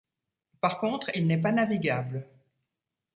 [0.61, 2.27] Par contre, il n'est pas navigable.